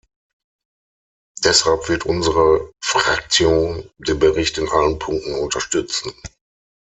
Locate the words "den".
3.99-4.17